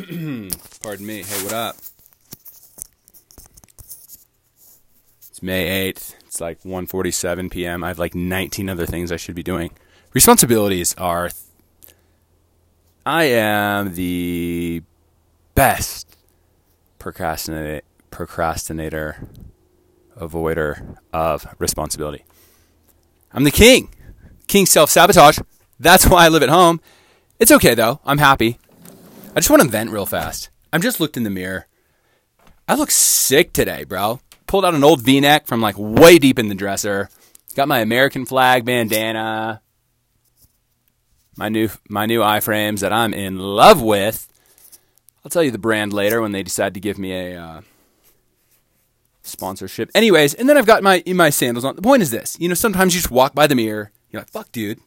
[0.82, 1.22] Pardon me.
[1.22, 1.76] Hey, what up?
[5.28, 6.14] It's May 8th.
[6.26, 7.84] It's like 1:47 p.m.
[7.84, 9.72] I have like 19 other things I should be doing.
[10.14, 11.30] Responsibilities are
[13.04, 14.82] I am the
[15.54, 16.16] best
[16.98, 19.28] procrastinator procrastinator
[20.16, 22.24] avoider of responsibility.
[23.32, 23.94] I'm the king.
[24.46, 25.38] King self-sabotage.
[25.78, 26.80] That's why I live at home.
[27.38, 28.00] It's okay though.
[28.04, 28.59] I'm happy.
[29.40, 30.50] I just want to vent real fast.
[30.70, 31.66] I'm just looked in the mirror.
[32.68, 34.20] I look sick today, bro.
[34.46, 37.08] Pulled out an old V-neck from like way deep in the dresser.
[37.56, 39.62] Got my American flag bandana.
[41.38, 44.28] My new my new iframes that I'm in love with.
[45.24, 47.60] I'll tell you the brand later when they decide to give me a uh,
[49.22, 49.90] sponsorship.
[49.94, 51.76] Anyways, and then I've got my my sandals on.
[51.76, 53.90] The point is this: you know, sometimes you just walk by the mirror.
[54.10, 54.80] You're like, "Fuck, dude."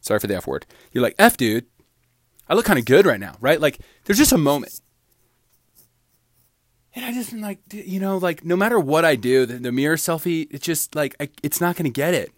[0.00, 0.66] Sorry for the f word.
[0.90, 1.66] You're like, "F, dude."
[2.48, 3.60] I look kind of good right now, right?
[3.60, 4.80] Like, there's just a moment.
[6.94, 9.96] And I just like, you know, like no matter what I do, the, the mirror
[9.96, 12.30] selfie, it's just like, I, it's not going to get it.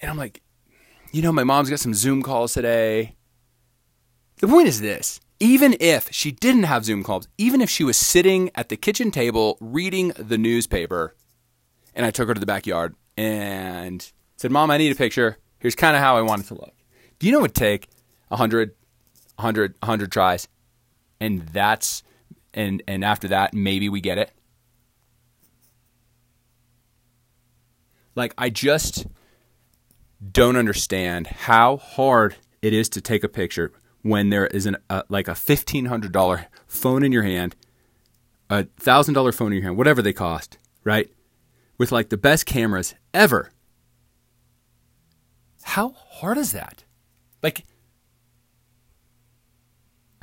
[0.00, 0.40] And I'm like,
[1.12, 3.16] you know, my mom's got some Zoom calls today.
[4.38, 7.96] The point is this even if she didn't have Zoom calls, even if she was
[7.96, 11.14] sitting at the kitchen table reading the newspaper,
[11.94, 15.38] and I took her to the backyard and said, Mom, I need a picture.
[15.58, 16.74] Here's kind of how I want it to look.
[17.18, 17.88] Do you know what would take
[18.34, 18.74] 100,
[19.36, 20.48] 100, 100 tries?
[21.20, 22.02] And that's,
[22.52, 24.30] and, and after that, maybe we get it.
[28.14, 29.06] Like, I just
[30.32, 35.02] don't understand how hard it is to take a picture when there is an uh,
[35.08, 37.56] like a fifteen hundred dollar phone in your hand,
[38.50, 41.10] a thousand dollar phone in your hand, whatever they cost, right?
[41.78, 43.50] With like the best cameras ever.
[45.62, 46.84] How hard is that?
[47.42, 47.64] Like,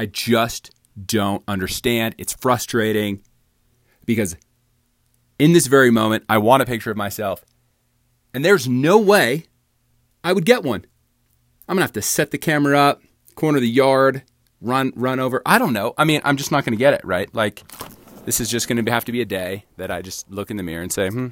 [0.01, 0.71] I just
[1.05, 2.15] don't understand.
[2.17, 3.21] It's frustrating
[4.03, 4.35] because
[5.37, 7.45] in this very moment, I want a picture of myself,
[8.33, 9.45] and there's no way
[10.23, 10.87] I would get one.
[11.69, 13.03] I'm gonna have to set the camera up
[13.35, 14.23] corner the yard,
[14.59, 15.43] run run over.
[15.45, 15.93] I don't know.
[15.99, 17.31] I mean, I'm just not to get it right.
[17.35, 17.61] Like
[18.25, 20.63] this is just to have to be a day that I just look in the
[20.63, 21.27] mirror and say, "Hmm,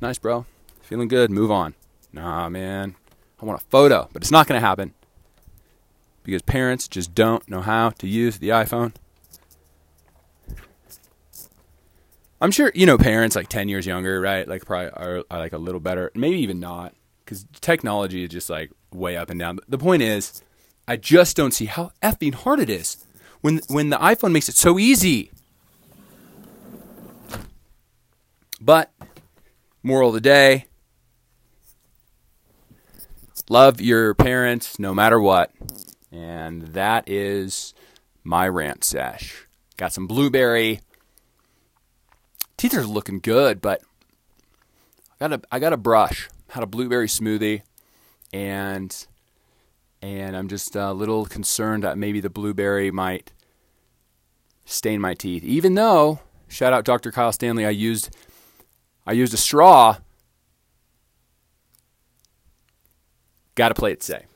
[0.00, 0.46] nice, bro,
[0.80, 1.74] feeling good." Move on.
[2.10, 2.96] Nah, man,
[3.38, 4.94] I want a photo, but it's not to happen
[6.26, 8.92] because parents just don't know how to use the iPhone.
[12.40, 14.46] I'm sure you know parents like 10 years younger, right?
[14.46, 16.94] Like probably are, are like a little better, maybe even not,
[17.24, 19.54] because technology is just like way up and down.
[19.54, 20.42] But the point is,
[20.88, 23.04] I just don't see how effing hard it is
[23.40, 25.30] when when the iPhone makes it so easy.
[28.60, 28.90] But
[29.84, 30.66] moral of the day,
[33.48, 35.52] love your parents no matter what.
[36.16, 37.74] And that is
[38.24, 39.46] my rant sesh.
[39.76, 40.80] Got some blueberry.
[42.56, 43.82] Teeth are looking good, but
[45.20, 46.30] I got a I got a brush.
[46.48, 47.62] Had a blueberry smoothie
[48.32, 49.06] and
[50.00, 53.32] and I'm just a little concerned that maybe the blueberry might
[54.64, 55.44] stain my teeth.
[55.44, 57.12] Even though, shout out Dr.
[57.12, 58.16] Kyle Stanley, I used
[59.06, 59.98] I used a straw.
[63.54, 64.26] Got to play it safe.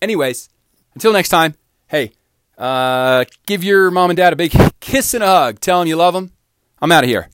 [0.00, 0.48] Anyways,
[0.94, 1.54] until next time,
[1.88, 2.12] hey,
[2.58, 5.60] uh, give your mom and dad a big kiss and a hug.
[5.60, 6.32] Tell them you love them.
[6.80, 7.28] I'm out of here.